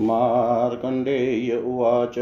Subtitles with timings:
[0.00, 2.14] मार्कण्डेय उवाच।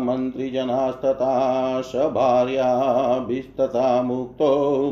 [0.00, 4.48] मन्त्रिजनास्तथा स भार्याभिस्तथा मुक्तो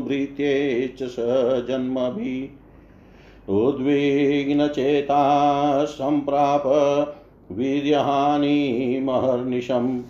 [0.07, 1.15] भृत्येश्च स
[1.67, 5.23] जन्मभिः उद्विग्नचेता
[5.85, 6.63] सम्प्राप
[7.51, 10.01] वीर्यहानिमहर्निशम्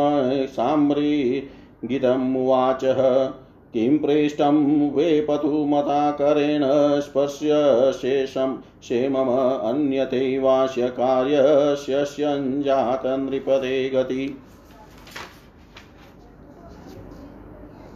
[0.45, 3.29] साम्रीगितमुवाचः
[3.73, 6.61] किं पृष्टं वेपतुमताकरेण
[6.99, 7.51] स्पर्श्य
[8.01, 9.29] शेषं क्षेमम
[9.69, 12.05] अन्यथैवास्य कार्यस्य
[13.07, 14.37] नृपदे गति।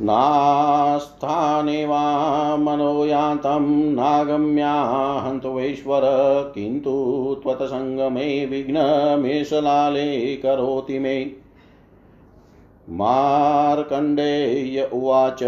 [0.02, 6.02] नास्थाने वा मनोयान्तं नागम्याहन्त्वैश्वर
[6.56, 11.32] किन्तु त्वत्सङ्गमे विघ्नमेषलाले करोति मे।
[12.90, 15.40] मार्कण्डेय उवाच,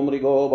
[0.00, 0.48] मृगो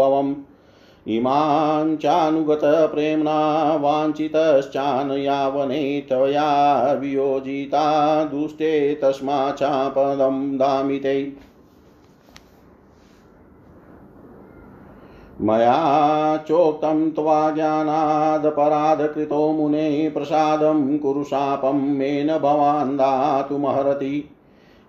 [1.10, 11.38] इमान् चानुगतप्रेम्णा वाञ्छितश्चानयावने त्वया वियोजिता दुष्टे तस्माच्चापदं दामिते
[15.42, 22.98] मया चोक्तं त्वा ज्ञानादपराधकृतो मुने प्रसादं कुरु शापं मेन भवान्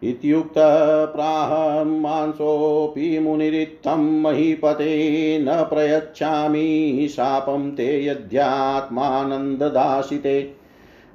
[0.05, 10.53] दातुमर्हति इत्युक्तप्राह मांसोऽपि मुनिरित्थं महीपते न प्रयच्छामि शापं ते यद्यात्मानन्ददासिते।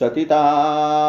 [0.00, 0.42] सतिता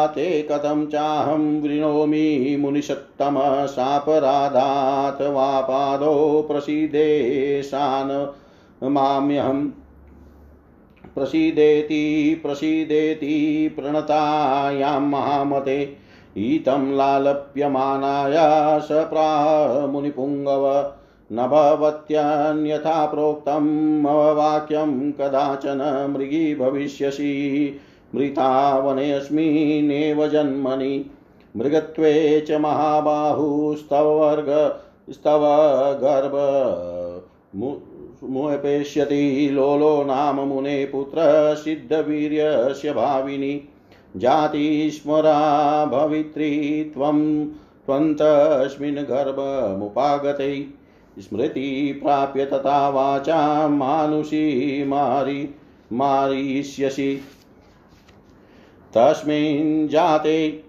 [0.06, 8.10] ते कथं चाहं वृणोमि मुनिषत्तम सापराधात् वा पादौ प्रसीदेशान्
[8.92, 9.68] माम्यहम्
[11.14, 12.02] प्रसीदेति
[12.42, 13.34] प्रसीदेति
[13.76, 15.78] प्रणतायां महामते
[16.38, 18.48] ईतं लालप्यमानाया
[18.78, 20.66] स प्राह मुनिपुङ्गव
[21.30, 23.66] न भवत्यन्यथा प्रोक्तं
[24.02, 27.30] मम कदाचन मृगी भविष्यसि
[28.14, 31.10] मृतावनेऽस्मिन्नेव जन्मनि।
[31.56, 32.52] मृगत्वे च
[33.92, 34.80] वर्ग
[35.12, 35.40] स्तव
[36.02, 36.32] गर्भ।
[38.24, 43.68] मुपेष्यति लोलो नाम मुने पुत्र, सिद्धवीर्यस्य भाविनी।
[44.16, 47.48] जातिस्मरा भवित्री त्वं,
[47.86, 50.66] त्वन्तस्मिन् गर्भमुपागते।
[51.18, 55.54] स्मृति प्राप्य तथा वाचा मानुषी मारि,
[55.92, 57.20] मारिष्यसि।
[58.94, 60.62] तस्मिन् जाते।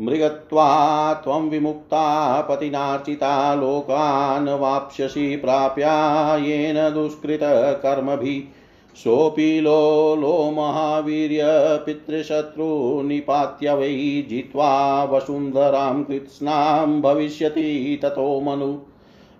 [0.00, 5.94] मृगत्वा त्वं विमुक्ता पतिनार्चिता लोकान् वाप्स्यसि प्राप्या
[6.36, 8.52] येन दुष्कृतकर्मभिः।
[8.96, 11.42] सोऽपि लो लो महावीर्य
[11.86, 18.78] पितृशत्रुनिपात्य वै जित्वा वसुन्धरां कृत्स्नां भविष्यति ततो मनु।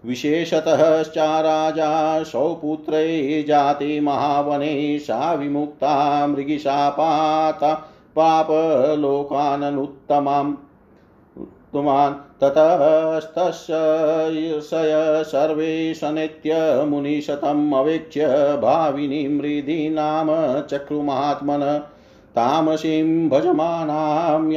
[0.06, 10.54] विशेषतः चाराजा, सौपुत्रे जाते महावने, सा विमुक्ता मृगिशापाता पापलोकाननुत्तमाम्।
[11.72, 13.74] तुमान् ततस्तस्य
[15.24, 18.26] सर्वे सनेत्य मुनिशतम् अवेक्ष्य
[18.62, 20.28] भाविनीं हृदि नाम
[20.60, 21.80] चक्रुमात्मन
[22.34, 24.52] तामसीं भजमानां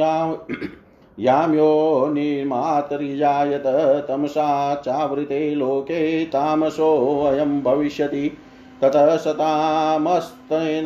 [1.18, 3.62] यां यो निर्मातरिजायत
[4.08, 8.32] तमसा चावृते लोके तामसोऽयं भविष्यति।
[8.82, 10.84] ततः सतामस्तेन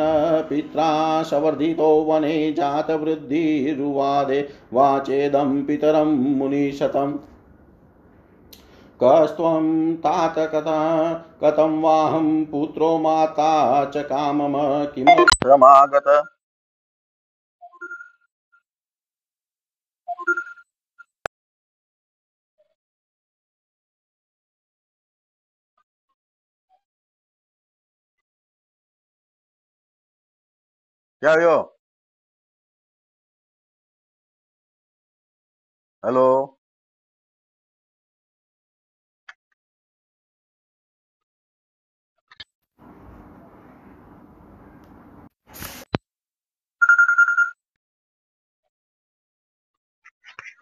[0.49, 0.89] पित्रा
[1.23, 4.41] सवर्धितो वने जातवृद्धिरुवादे
[4.73, 7.17] वाचेदं पितरं मुनिशतम्
[9.01, 10.81] कस्त्वं तात कथा
[11.43, 14.57] कथं वाहं पुत्रो माता च कामम
[14.95, 16.09] किमक्रमागत
[31.25, 31.55] क्या हो
[36.03, 36.25] हेलो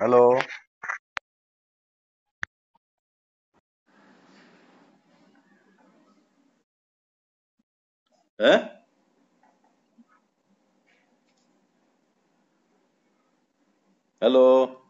[0.03, 0.23] हेलो
[14.23, 14.82] है हेलो